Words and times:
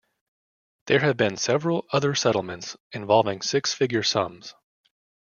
There 0.87 1.01
have 1.01 1.15
been 1.15 1.37
several 1.37 1.85
other 1.91 2.15
settlements 2.15 2.75
involving 2.91 3.43
six 3.43 3.75
figure 3.75 4.01
sums. 4.01 4.55